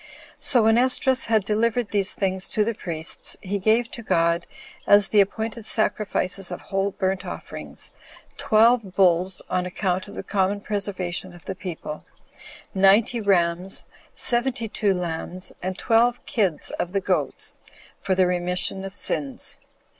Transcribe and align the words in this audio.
So 0.39 0.63
when 0.63 0.79
Esdras 0.79 1.25
had 1.25 1.45
delivered 1.45 1.89
these 1.89 2.15
things 2.15 2.49
to 2.49 2.65
the 2.65 2.73
priests, 2.73 3.37
he 3.39 3.59
gave 3.59 3.91
to 3.91 4.01
God, 4.01 4.47
as 4.87 5.09
the 5.09 5.21
appointed 5.21 5.63
sacrifices 5.63 6.49
of 6.49 6.59
whole 6.59 6.89
burnt 6.89 7.23
offerings, 7.23 7.91
twelve 8.35 8.95
bulls 8.95 9.43
on 9.47 9.67
account 9.67 10.07
of 10.07 10.15
the 10.15 10.23
common 10.23 10.59
preservation 10.59 11.33
of 11.35 11.45
the 11.45 11.53
people, 11.53 12.03
ninety 12.73 13.21
rams, 13.21 13.83
seventy 14.15 14.67
two 14.67 14.95
lambs, 14.95 15.53
and 15.61 15.77
twelve 15.77 16.25
kids 16.25 16.71
of 16.79 16.93
the 16.93 17.01
goats, 17.01 17.59
for 18.01 18.15
the 18.15 18.25
remission 18.25 18.83
of 18.83 18.95
sins. 18.95 19.59